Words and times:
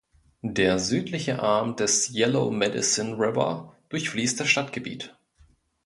Der 0.41 0.79
südliche 0.79 1.43
Arm 1.43 1.75
des 1.75 2.09
Yellow 2.11 2.49
Medicine 2.49 3.15
River 3.19 3.75
durchfließt 3.89 4.39
das 4.39 4.49
Stadtgebiet. 4.49 5.15